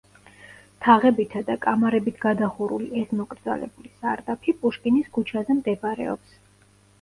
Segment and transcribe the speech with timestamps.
[0.85, 6.35] თაღებითა და კამარებით გადახურული ეს მოკრძალებული სარდაფი პუშკინის ქუჩაზე მდებარეობს.